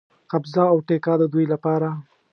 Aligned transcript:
قبضه 0.31 0.63
او 0.71 0.77
ټیکه 0.87 1.13
د 1.19 1.23
دوی 1.33 1.45
لپاره. 1.53 1.89